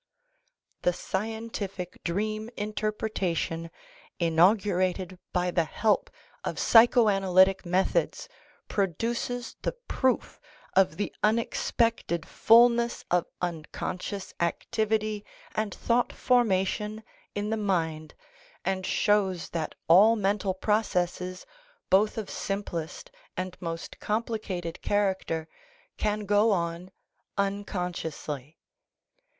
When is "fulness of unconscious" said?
12.25-14.33